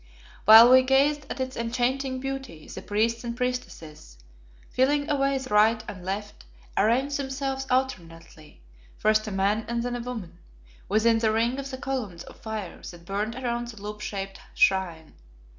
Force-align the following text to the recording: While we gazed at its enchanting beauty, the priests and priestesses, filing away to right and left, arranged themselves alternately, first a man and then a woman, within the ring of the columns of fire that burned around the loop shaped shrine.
While 0.45 0.71
we 0.71 0.81
gazed 0.81 1.27
at 1.29 1.39
its 1.39 1.55
enchanting 1.55 2.19
beauty, 2.19 2.67
the 2.67 2.81
priests 2.81 3.23
and 3.23 3.37
priestesses, 3.37 4.17
filing 4.71 5.07
away 5.07 5.37
to 5.37 5.53
right 5.53 5.83
and 5.87 6.03
left, 6.03 6.43
arranged 6.75 7.17
themselves 7.17 7.67
alternately, 7.69 8.63
first 8.97 9.27
a 9.27 9.31
man 9.31 9.63
and 9.67 9.83
then 9.83 9.95
a 9.95 9.99
woman, 10.01 10.39
within 10.89 11.19
the 11.19 11.31
ring 11.31 11.59
of 11.59 11.69
the 11.69 11.77
columns 11.77 12.23
of 12.23 12.37
fire 12.37 12.81
that 12.81 13.05
burned 13.05 13.35
around 13.35 13.67
the 13.67 13.79
loop 13.79 14.01
shaped 14.01 14.39
shrine. 14.55 15.13